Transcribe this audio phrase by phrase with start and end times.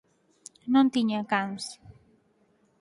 [0.73, 1.63] Non tiña cans.